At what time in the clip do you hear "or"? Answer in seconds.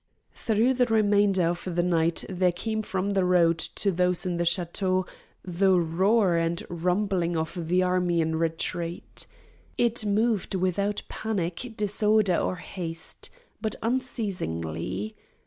12.37-12.55